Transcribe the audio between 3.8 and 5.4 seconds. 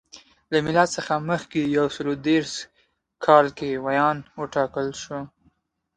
ویاند وټاکل شو.